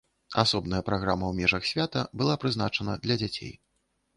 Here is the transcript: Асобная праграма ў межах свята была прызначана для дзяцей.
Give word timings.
Асобная 0.43 0.79
праграма 0.87 1.25
ў 1.27 1.33
межах 1.41 1.67
свята 1.73 2.07
была 2.23 2.39
прызначана 2.45 2.99
для 3.05 3.19
дзяцей. 3.25 3.55